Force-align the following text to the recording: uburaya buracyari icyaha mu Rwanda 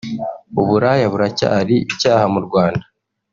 uburaya 0.61 1.05
buracyari 1.13 1.75
icyaha 1.91 2.25
mu 2.33 2.39
Rwanda 2.45 2.85